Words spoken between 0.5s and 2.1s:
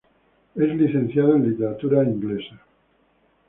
Es licenciado en literatura